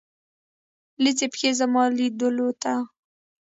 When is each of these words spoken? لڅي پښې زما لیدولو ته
لڅي 1.03 1.27
پښې 1.33 1.49
زما 1.59 1.83
لیدولو 1.97 2.49
ته 2.61 2.73